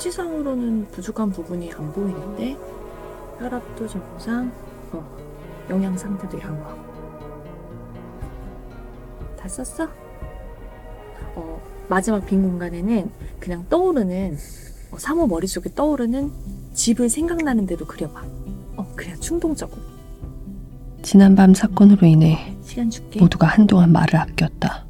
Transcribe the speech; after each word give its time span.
수치상으로는 0.00 0.88
부족한 0.90 1.30
부분이 1.30 1.72
안 1.74 1.92
보이는데 1.92 2.56
혈압도 3.38 3.86
정상, 3.86 4.50
어, 4.92 5.04
영양 5.68 5.96
상태도 5.96 6.40
양호. 6.40 6.64
다 9.38 9.48
썼어? 9.48 9.88
어, 11.34 11.62
마지막 11.88 12.24
빈 12.26 12.42
공간에는 12.42 13.10
그냥 13.38 13.66
떠오르는 13.68 14.36
어, 14.90 14.98
사모 14.98 15.26
머릿속에 15.26 15.74
떠오르는 15.74 16.30
집을 16.72 17.08
생각나는데도 17.10 17.86
그려봐. 17.86 18.22
어, 18.76 18.92
그냥 18.96 19.20
충동적으로. 19.20 19.82
지난밤 21.02 21.54
사건으로 21.54 22.06
인해 22.06 22.56
시간 22.62 22.88
줄게. 22.88 23.20
모두가 23.20 23.46
한동안 23.46 23.92
말을 23.92 24.16
아꼈다. 24.16 24.86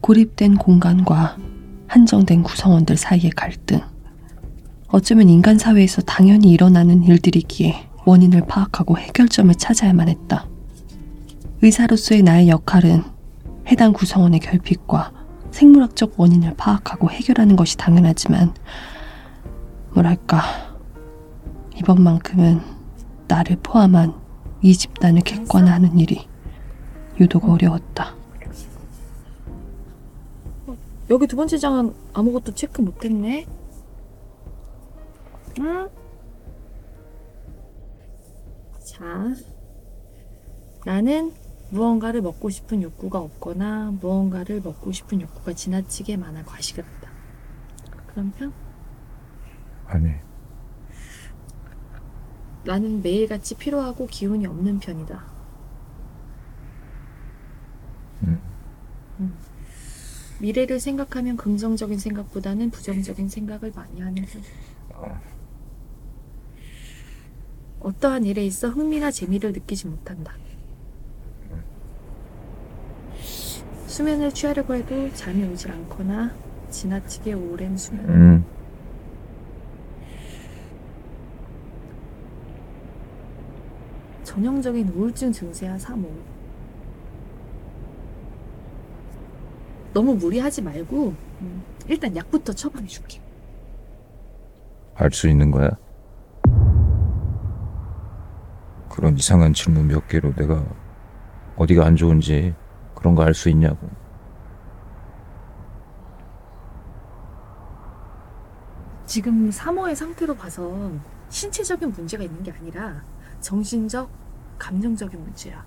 고립된 0.00 0.56
공간과 0.56 1.36
한정된 1.90 2.44
구성원들 2.44 2.96
사이의 2.96 3.30
갈등. 3.30 3.80
어쩌면 4.90 5.28
인간 5.28 5.58
사회에서 5.58 6.02
당연히 6.02 6.52
일어나는 6.52 7.02
일들이기에 7.02 7.88
원인을 8.04 8.46
파악하고 8.46 8.96
해결점을 8.96 9.52
찾아야만 9.56 10.08
했다. 10.08 10.46
의사로서의 11.62 12.22
나의 12.22 12.48
역할은 12.48 13.02
해당 13.66 13.92
구성원의 13.92 14.38
결핍과 14.38 15.12
생물학적 15.50 16.14
원인을 16.16 16.54
파악하고 16.56 17.10
해결하는 17.10 17.56
것이 17.56 17.76
당연하지만, 17.76 18.54
뭐랄까, 19.92 20.42
이번만큼은 21.76 22.60
나를 23.26 23.56
포함한 23.64 24.14
이 24.62 24.76
집단을 24.76 25.22
객관화하는 25.22 25.98
일이 25.98 26.28
유독 27.18 27.48
어려웠다. 27.48 28.19
여기 31.10 31.26
두 31.26 31.34
번째 31.34 31.58
장은 31.58 31.92
아무것도 32.12 32.54
체크 32.54 32.80
못했네. 32.80 33.44
응? 35.58 35.88
자, 38.84 39.34
나는 40.86 41.32
무언가를 41.70 42.22
먹고 42.22 42.48
싶은 42.48 42.82
욕구가 42.82 43.18
없거나 43.18 43.92
무언가를 44.00 44.60
먹고 44.60 44.92
싶은 44.92 45.20
욕구가 45.20 45.52
지나치게 45.52 46.16
많아 46.16 46.44
과식을 46.44 46.84
한다. 46.84 47.10
그런 48.06 48.30
편? 48.32 48.52
아니, 49.86 50.12
나는 52.64 53.02
매일같이 53.02 53.56
피로하고 53.56 54.06
기운이 54.06 54.46
없는 54.46 54.78
편이다. 54.78 55.24
음. 58.22 58.40
음. 59.18 59.49
미래를 60.40 60.80
생각하면 60.80 61.36
긍정적인 61.36 61.98
생각보다는 61.98 62.70
부정적인 62.70 63.28
생각을 63.28 63.72
많이 63.74 64.00
하는 64.00 64.24
편. 64.24 64.42
어. 64.94 65.20
어떠한 67.80 68.24
일에 68.24 68.44
있어 68.44 68.68
흥미나 68.68 69.10
재미를 69.10 69.52
느끼지 69.52 69.86
못한다. 69.86 70.34
수면을 73.86 74.32
취하려고 74.32 74.74
해도 74.74 75.12
잠이 75.14 75.44
오질 75.44 75.70
않거나 75.72 76.34
지나치게 76.70 77.32
오랜 77.32 77.76
수면. 77.76 78.08
음, 78.08 78.44
전형적인 84.22 84.90
우울증 84.90 85.32
증세야 85.32 85.76
3호. 85.76 86.39
너무 90.00 90.14
무리하지 90.14 90.62
말고 90.62 91.14
음, 91.42 91.62
일단 91.86 92.16
약부터 92.16 92.54
처방해 92.54 92.86
줄게. 92.86 93.20
알 94.94 95.10
수 95.12 95.28
있는 95.28 95.50
거야? 95.50 95.68
그런 98.88 99.14
이상한 99.18 99.52
질문 99.52 99.88
몇 99.88 100.08
개로 100.08 100.34
내가 100.34 100.64
어디가 101.56 101.84
안 101.84 101.96
좋은지 101.96 102.54
그런 102.94 103.14
거 103.14 103.22
알 103.24 103.34
수 103.34 103.50
있냐고. 103.50 103.90
지금 109.04 109.50
3호의 109.50 109.94
상태로 109.94 110.34
봐서 110.34 110.90
신체적인 111.28 111.90
문제가 111.92 112.22
있는 112.24 112.42
게 112.42 112.52
아니라 112.52 113.02
정신적, 113.40 114.08
감정적인 114.58 115.20
문제야. 115.20 115.62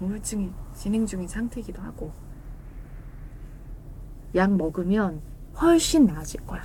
우울증이 0.00 0.50
진행 0.72 1.04
중인 1.04 1.28
상태이기도 1.28 1.82
하고. 1.82 2.12
약 4.34 4.54
먹으면 4.54 5.20
훨씬 5.60 6.06
나아질 6.06 6.46
거야. 6.46 6.62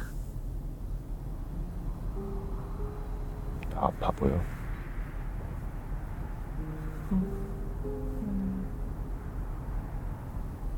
나 3.71 3.85
아파 3.85 4.11
보여. 4.11 4.39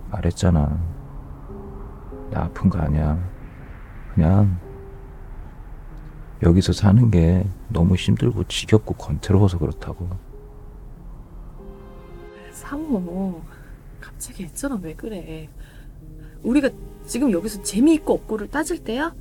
말했잖아. 0.10 0.80
나 2.32 2.44
아픈 2.44 2.70
거 2.70 2.80
아니야. 2.80 3.18
그냥 4.14 4.60
여기서 6.42 6.72
사는 6.72 7.12
게 7.12 7.46
너무 7.68 7.96
힘들고 7.96 8.46
지겹고 8.46 8.94
권태로워서 8.94 9.58
그렇다고. 9.58 10.10
3호, 12.52 13.42
갑자기 14.00 14.44
했잖아. 14.44 14.80
왜 14.82 14.94
그래? 14.96 15.50
우리가 16.44 16.70
지금 17.06 17.32
여기서 17.32 17.64
재미있고 17.64 18.14
없고를 18.14 18.50
따질 18.50 18.84
때야? 18.84 19.16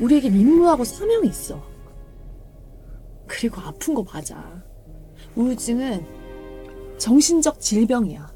우리에겐 0.00 0.34
임무하고 0.34 0.84
사명이 0.84 1.28
있어. 1.28 1.62
그리고 3.26 3.60
아픈 3.60 3.94
거 3.94 4.04
맞아. 4.04 4.62
우울증은 5.36 6.04
정신적 6.98 7.60
질병이야. 7.60 8.32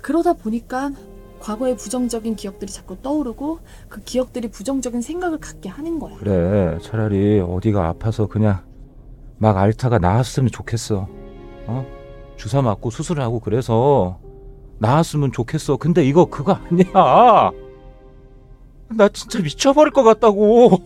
그러다 0.00 0.34
보니까 0.34 0.92
과거의 1.40 1.76
부정적인 1.76 2.36
기억들이 2.36 2.72
자꾸 2.72 3.00
떠오르고 3.02 3.60
그 3.88 4.00
기억들이 4.02 4.48
부정적인 4.48 5.02
생각을 5.02 5.38
갖게 5.38 5.68
하는 5.68 5.98
거야. 5.98 6.16
그래, 6.16 6.78
차라리 6.82 7.40
어디가 7.40 7.88
아파서 7.88 8.26
그냥 8.26 8.64
막 9.36 9.56
앓다가 9.58 9.98
나았으면 9.98 10.50
좋겠어. 10.50 11.06
어? 11.66 11.86
주사 12.36 12.62
맞고 12.62 12.90
수술하고 12.90 13.40
그래서 13.40 14.18
나았으면 14.78 15.32
좋겠어. 15.32 15.76
근데 15.76 16.04
이거 16.04 16.26
그거 16.26 16.52
아니야. 16.54 17.50
나 18.90 19.08
진짜 19.08 19.40
미쳐버릴 19.40 19.92
것 19.92 20.02
같다고. 20.02 20.82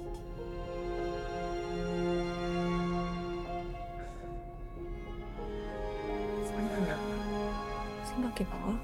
생각해봐. 8.05 8.79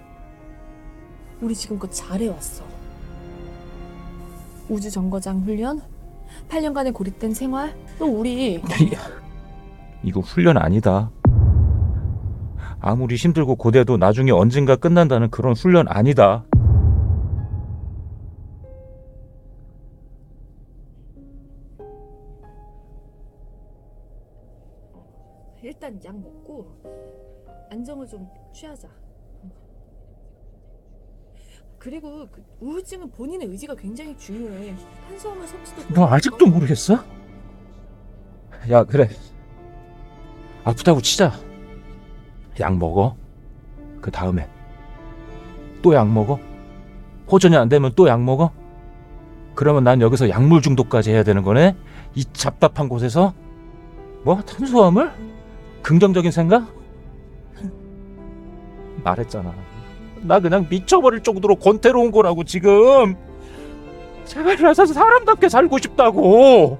우리 1.41 1.55
지금껏 1.55 1.91
잘해왔어. 1.93 2.65
우주 4.69 4.91
정거장 4.91 5.41
훈련, 5.43 5.83
8년간의 6.49 6.95
고립된 6.95 7.35
생활, 7.35 7.77
또 7.99 8.07
우리 8.07 8.63
이거 10.03 10.21
훈련 10.21 10.57
아니다. 10.57 11.11
아무리 12.87 13.15
힘들고 13.15 13.57
고대도 13.57 13.97
나중에 13.97 14.31
언젠가 14.31 14.77
끝난다는 14.77 15.31
그런 15.31 15.55
훈련 15.55 15.89
아니다. 15.89 16.45
일단 25.63 25.99
약 26.05 26.15
먹고 26.15 26.67
안정을 27.71 28.07
좀 28.07 28.29
취하자. 28.53 28.87
그리고 31.79 32.27
그 32.31 32.45
우울증은 32.61 33.11
본인의 33.13 33.49
의지가 33.49 33.77
굉장히 33.77 34.15
중요해. 34.19 34.75
탄수화물 35.09 35.47
섭취도 35.47 35.95
너 35.95 36.07
아직도 36.07 36.47
모르겠어? 36.47 37.03
야, 38.71 38.85
그래. 38.85 39.09
아프다고 40.65 41.01
치자. 41.01 41.33
약 42.61 42.77
먹어. 42.77 43.17
그 44.01 44.11
다음에 44.11 44.49
또 45.83 45.95
약 45.95 46.09
먹어. 46.11 46.39
호전이 47.31 47.57
안 47.57 47.69
되면 47.69 47.93
또 47.95 48.07
약 48.09 48.23
먹어. 48.23 48.51
그러면 49.55 49.85
난 49.85 50.01
여기서 50.01 50.29
약물 50.29 50.63
중독까지 50.63 51.11
해야 51.13 51.23
되는 51.23 51.43
거네? 51.43 51.77
이 52.15 52.25
잡답한 52.33 52.89
곳에서? 52.89 53.33
뭐? 54.25 54.41
탄수화물? 54.43 55.11
긍정적인 55.83 56.31
생각? 56.31 56.67
말했잖아. 59.05 59.53
나 60.23 60.41
그냥 60.41 60.67
미쳐버릴 60.71 61.23
정도로 61.23 61.57
권태로운 61.57 62.11
거라고 62.11 62.45
지금. 62.45 63.15
제발 64.25 64.57
나서 64.57 64.87
사람답게 64.87 65.49
살고 65.49 65.79
싶다고. 65.79 66.79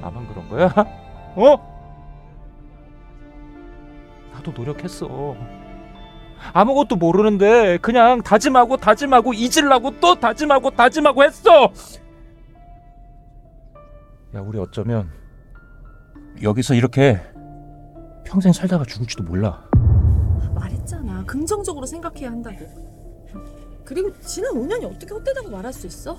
나만 0.00 0.26
그런 0.28 0.48
거야? 0.48 0.72
어? 1.36 1.71
나도 4.42 4.52
노력했어. 4.52 5.36
아무것도 6.52 6.96
모르는데 6.96 7.78
그냥 7.78 8.20
다짐하고 8.22 8.76
다짐하고 8.76 9.32
잊으려고 9.32 9.98
또 10.00 10.16
다짐하고 10.18 10.70
다짐하고 10.72 11.22
했어. 11.22 11.72
야, 14.34 14.40
우리 14.40 14.58
어쩌면 14.58 15.08
여기서 16.42 16.74
이렇게 16.74 17.20
평생 18.24 18.52
살다가 18.52 18.84
죽을지도 18.84 19.22
몰라. 19.22 19.64
말했잖아. 20.54 21.24
긍정적으로 21.24 21.86
생각해야 21.86 22.30
한다고. 22.30 22.58
그리고 23.84 24.10
지난 24.20 24.52
5년이 24.54 24.84
어떻게 24.84 25.14
헛되다고 25.14 25.50
말할 25.50 25.72
수 25.72 25.86
있어? 25.86 26.18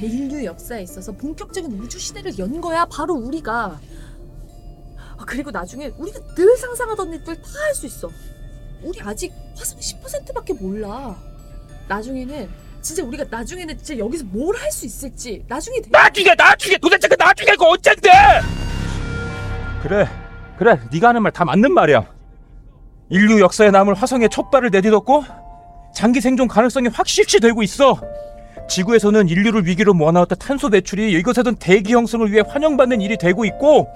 인류 0.00 0.44
역사에 0.44 0.82
있어서 0.82 1.12
본격적인 1.12 1.72
우주 1.80 1.98
시대를 1.98 2.38
연 2.38 2.60
거야. 2.60 2.84
바로 2.86 3.14
우리가. 3.14 3.78
아, 5.26 5.28
그리고 5.28 5.50
나중에 5.50 5.92
우리가 5.98 6.20
늘 6.36 6.56
상상하던 6.56 7.12
일들 7.12 7.34
다 7.34 7.42
할 7.66 7.74
수 7.74 7.86
있어. 7.86 8.08
우리 8.82 9.00
아직 9.02 9.32
화성 9.56 9.78
10%밖에 9.78 10.52
몰라. 10.54 11.16
나중에는 11.88 12.48
진짜 12.80 13.02
우리가 13.04 13.24
나중에는 13.28 13.76
진짜 13.78 13.98
여기서 13.98 14.24
뭘 14.26 14.54
할 14.56 14.70
수 14.70 14.86
있을지 14.86 15.44
나중에 15.48 15.80
되- 15.80 15.90
나중에 15.90 16.34
나중에 16.36 16.76
도대체 16.78 17.08
그 17.08 17.16
나중에가 17.18 17.68
언젠데? 17.68 18.10
그래 19.82 20.08
그래 20.58 20.78
네가 20.92 21.08
하는 21.08 21.22
말 21.22 21.32
다 21.32 21.44
맞는 21.44 21.72
말이야. 21.72 22.06
인류 23.10 23.40
역사에 23.40 23.70
남을 23.70 23.94
화성에 23.94 24.28
첫 24.28 24.50
발을 24.50 24.70
내딛었고 24.70 25.24
장기 25.94 26.20
생존 26.20 26.46
가능성이 26.48 26.88
확실시 26.88 27.40
되고 27.40 27.62
있어. 27.62 28.00
지구에서는 28.68 29.28
인류를 29.28 29.64
위기로 29.66 29.94
모아놨던 29.94 30.38
탄소 30.38 30.68
배출이 30.70 31.12
이것에선 31.12 31.56
대기 31.56 31.92
형성을 31.94 32.30
위해 32.32 32.42
환영받는 32.46 33.00
일이 33.00 33.16
되고 33.16 33.44
있고 33.44 33.86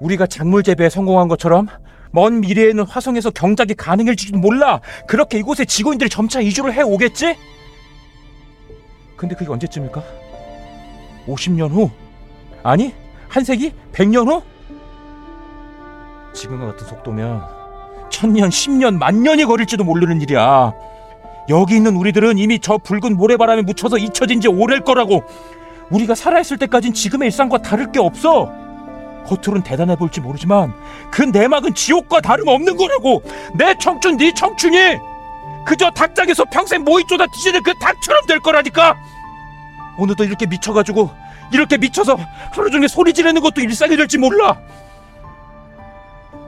우리가 0.00 0.26
작물 0.26 0.62
재배에 0.62 0.88
성공한 0.88 1.28
것처럼 1.28 1.68
먼 2.10 2.40
미래에는 2.40 2.84
화성에서 2.84 3.30
경작이 3.30 3.74
가능할지도 3.74 4.38
몰라. 4.38 4.80
그렇게 5.06 5.38
이곳에 5.38 5.64
지구인들이 5.64 6.08
점차 6.08 6.40
이주를 6.40 6.72
해 6.72 6.82
오겠지? 6.82 7.36
근데 9.16 9.34
그게 9.34 9.50
언제쯤일까? 9.50 10.02
50년 11.26 11.70
후? 11.70 11.90
아니, 12.62 12.94
한 13.28 13.44
세기? 13.44 13.72
100년 13.92 14.28
후? 14.28 14.42
지금과 16.34 16.66
같은 16.66 16.86
속도면 16.86 17.42
천년, 18.10 18.50
십년, 18.50 18.98
만년이 18.98 19.44
걸릴지도 19.44 19.84
모르는 19.84 20.20
일이야. 20.20 20.72
여기 21.48 21.76
있는 21.76 21.96
우리들은 21.96 22.38
이미 22.38 22.58
저 22.58 22.78
붉은 22.78 23.16
모래바람에 23.16 23.62
묻혀서 23.62 23.98
잊혀진 23.98 24.40
지 24.40 24.48
오래일 24.48 24.80
거라고. 24.82 25.22
우리가 25.90 26.14
살아있을 26.14 26.58
때까진 26.58 26.92
지금의 26.92 27.26
일상과 27.26 27.58
다를 27.58 27.92
게 27.92 28.00
없어. 28.00 28.65
겉으론 29.26 29.62
대단해 29.62 29.96
보일지 29.96 30.20
모르지만 30.20 30.72
그 31.10 31.22
내막은 31.22 31.74
지옥과 31.74 32.20
다름없는 32.20 32.76
거라고. 32.76 33.22
내 33.54 33.76
청춘, 33.78 34.16
네 34.16 34.32
청춘이 34.32 34.78
그저 35.66 35.90
닭장에서 35.90 36.44
평생 36.44 36.84
모이 36.84 37.04
쪼다 37.08 37.26
뒤지는 37.26 37.62
그 37.62 37.74
닭처럼 37.80 38.26
될 38.26 38.40
거라니까. 38.40 38.96
오늘도 39.98 40.24
이렇게 40.24 40.46
미쳐가지고 40.46 41.10
이렇게 41.52 41.76
미쳐서 41.78 42.16
하루 42.52 42.70
종일 42.70 42.88
소리 42.88 43.12
지르는 43.12 43.40
것도 43.40 43.60
일상이 43.60 43.96
될지 43.96 44.18
몰라. 44.18 44.58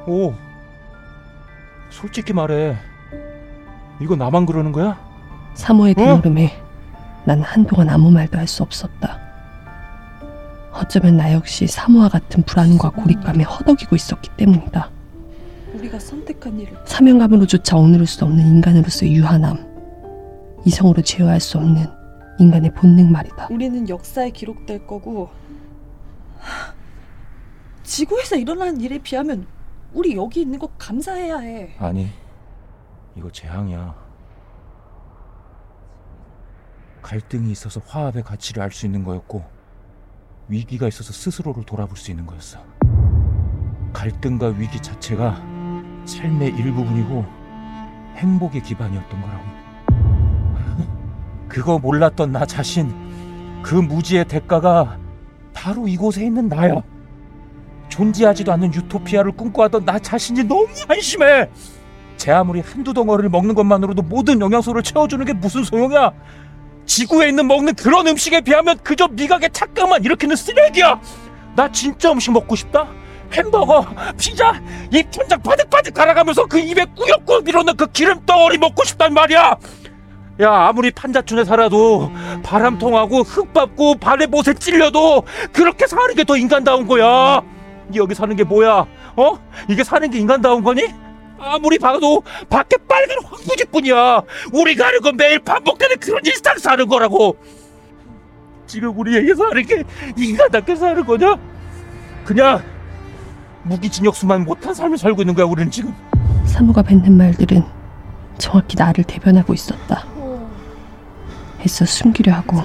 오, 0.07 0.35
솔직히 1.91 2.33
말해. 2.33 2.77
이거 4.01 4.15
나만 4.17 4.47
그러는 4.47 4.71
거야? 4.73 4.99
사모의 5.55 5.95
어? 5.99 6.05
드물음에 6.21 6.57
난 7.25 7.43
한동안 7.43 7.89
아무 7.91 8.11
말도 8.11 8.39
할 8.39 8.47
수 8.47 8.63
없었다. 8.63 9.19
어쩌면 10.79 11.17
나 11.17 11.33
역시 11.33 11.67
사모와 11.67 12.09
같은 12.09 12.43
불안과 12.45 12.91
고립감에 12.91 13.43
허덕이고 13.45 13.97
있었기 13.97 14.31
때문이다. 14.37 14.91
우리가 15.75 15.99
선택한 15.99 16.59
일을 16.61 16.79
사명감으로조차 16.85 17.77
억누를 17.77 18.07
수 18.07 18.25
없는 18.25 18.47
인간으로서의 18.47 19.15
유한함. 19.15 19.67
이성으로 20.65 21.03
제어할 21.03 21.41
수 21.41 21.59
없는 21.59 21.87
인간의 22.39 22.73
본능 22.75 23.11
말이다. 23.11 23.49
우리는 23.51 23.89
역사에 23.89 24.31
기록될 24.31 24.87
거고 24.87 25.29
하, 26.39 26.73
지구에서 27.83 28.37
일어나는 28.37 28.81
일에 28.81 28.99
비하면 28.99 29.47
우리 29.93 30.15
여기 30.15 30.43
있는 30.43 30.59
거 30.59 30.69
감사해야 30.79 31.39
해. 31.39 31.75
아니, 31.79 32.09
이거 33.17 33.31
재앙이야. 33.33 33.95
갈등이 37.03 37.51
있어서 37.51 37.81
화합의 37.87 38.23
가치를 38.23 38.63
알 38.63 38.71
수 38.71 38.87
있는 38.87 39.03
거였고, 39.03 39.45
위기가 40.49 40.89
있어서 40.89 41.13
스스로를 41.13 41.65
돌아볼 41.65 41.97
수 41.97 42.11
있는 42.11 42.27
거였어. 42.27 42.59
갈등과 43.93 44.49
위기 44.49 44.81
자체가 44.81 45.43
삶의 46.07 46.55
일부분이고 46.57 47.25
행복의 48.17 48.63
기반이었던 48.63 49.21
거라고. 49.21 49.45
그거 51.49 51.79
몰랐던 51.79 52.33
나 52.33 52.47
자신, 52.47 52.93
그 53.63 53.75
무지의 53.75 54.25
대가가 54.27 54.99
바로 55.53 55.87
이곳에 55.87 56.25
있는 56.25 56.49
나야. 56.49 56.83
존재하지도 57.89 58.53
않는 58.53 58.75
유토피아를 58.75 59.33
꿈꿔하던 59.33 59.85
나 59.85 59.99
자신이 59.99 60.45
너무 60.45 60.67
한심해. 60.87 61.51
제 62.17 62.33
아무리 62.33 62.61
한두 62.61 62.93
덩어리를 62.93 63.29
먹는 63.31 63.55
것만으로도 63.55 64.03
모든 64.03 64.41
영양소를 64.41 64.83
채워주는 64.83 65.25
게 65.25 65.33
무슨 65.33 65.63
소용이야? 65.65 66.13
지구에 66.89 67.29
있는 67.29 67.47
먹는 67.47 67.75
그런 67.75 68.09
음식에 68.09 68.41
비하면 68.41 68.79
그저 68.83 69.07
미각의 69.09 69.51
착각만 69.53 70.03
일으키는 70.05 70.35
쓰레기야. 70.35 71.01
나 71.55 71.71
진짜 71.71 72.11
음식 72.11 72.33
먹고 72.33 72.57
싶다. 72.57 72.89
햄버거, 73.33 73.87
피자, 74.19 74.61
입 74.91 75.13
천장 75.13 75.41
바득바득 75.43 75.93
갈아가면서 75.93 76.47
그 76.47 76.59
입에 76.59 76.87
꾸역꾸역 76.97 77.45
밀어넣는 77.45 77.77
그 77.77 77.87
기름 77.93 78.25
덩어리 78.25 78.57
먹고 78.57 78.85
싶단 78.85 79.13
말이야. 79.13 79.57
야 80.41 80.51
아무리 80.69 80.91
판자촌에 80.91 81.45
살아도 81.45 82.11
바람 82.43 82.79
통하고 82.79 83.23
흙 83.23 83.53
밟고 83.53 83.97
발에 83.97 84.27
못에 84.27 84.55
찔려도 84.55 85.25
그렇게 85.53 85.87
사는 85.87 86.15
게 86.15 86.25
더 86.25 86.37
인간다운 86.37 86.87
거야. 86.87 87.43
여기 87.97 88.15
사는 88.15 88.35
게 88.35 88.45
뭐야? 88.45 88.87
어? 89.17 89.39
이게 89.69 89.83
사는 89.85 90.09
게 90.11 90.19
인간다운 90.19 90.63
거니? 90.63 90.85
아무리 91.39 91.79
봐도 91.79 92.23
밖에 92.49 92.77
빨간 92.89 93.17
황무지뿐이야. 93.25 94.23
우리가 94.53 94.87
하는 94.87 95.01
건 95.01 95.17
매일 95.17 95.39
반복되는 95.39 95.99
그런 95.99 96.21
일상 96.25 96.57
사는 96.59 96.87
거라고. 96.87 97.37
지금 98.67 98.97
우리에게 98.99 99.35
사는 99.35 99.63
게 99.67 99.85
인간답게 100.17 100.77
사는 100.77 101.05
거냐? 101.05 101.37
그냥 102.25 102.63
무기징역수만 103.63 104.45
못한 104.45 104.75
삶을 104.75 104.99
살고 104.99 105.23
있는 105.23 105.35
거야. 105.35 105.47
우리는 105.47 105.71
지금. 105.71 105.95
사모가 106.47 106.83
뱉는 106.83 107.17
말들은 107.17 107.63
정확히 108.39 108.77
나를 108.77 109.05
대변하고 109.05 109.55
있었다. 109.55 110.05
어, 110.15 110.51
애써 111.61 111.85
숨기려 111.85 112.33
하고. 112.33 112.63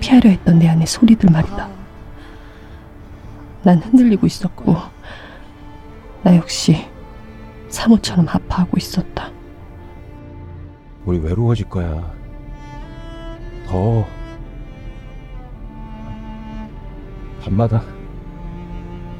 피하려 0.00 0.30
했던 0.30 0.58
내 0.58 0.68
안의 0.68 0.86
소리들 0.86 1.30
말이다. 1.30 1.64
아, 1.64 1.70
난 3.64 3.78
흔들리고 3.78 4.26
있었고 4.26 4.76
나 6.22 6.36
역시 6.36 6.86
사모처럼 7.68 8.26
아파하고 8.28 8.76
있었다. 8.76 9.30
우리 11.04 11.18
외로워질 11.18 11.68
거야. 11.68 12.12
더 13.66 14.06
밤마다 17.42 17.82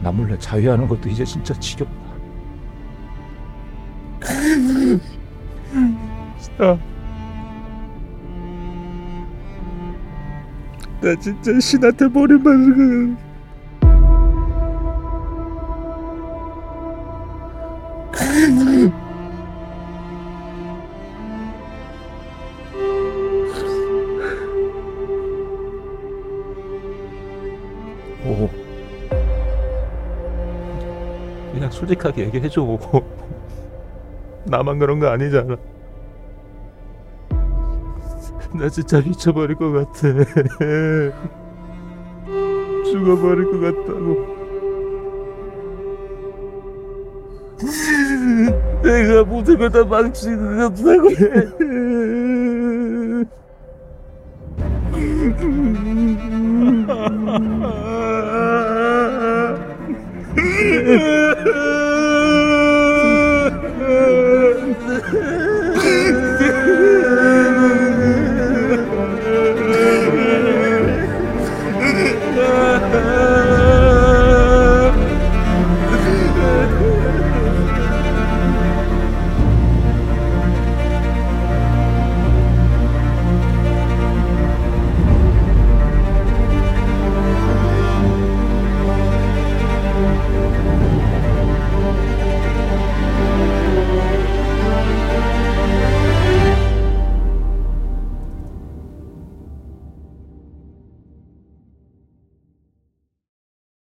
나 0.02 0.10
몰래 0.12 0.38
자위하는 0.38 0.86
것도 0.88 1.08
이제 1.08 1.24
진짜 1.24 1.54
지겹다. 1.54 2.08
진짜. 6.38 6.78
나 11.00 11.14
진짜 11.20 11.60
신한테 11.60 12.08
머리 12.08 12.34
맞은 12.38 13.16
거. 13.16 13.27
오. 28.28 28.50
그냥 31.52 31.70
솔직하게 31.70 32.26
얘기해줘. 32.26 32.62
나만 34.44 34.78
그런 34.78 34.98
거 34.98 35.08
아니잖아. 35.08 35.56
나 38.54 38.68
진짜 38.68 39.00
미쳐버릴 39.00 39.56
것 39.56 39.72
같아. 39.72 40.08
죽어버릴 42.84 43.50
것 43.50 43.60
같다고. 43.60 44.38
내가 48.82 49.24
모든 49.24 49.58
걸다 49.58 49.84
망치는 49.84 50.62
없다고 50.66 51.08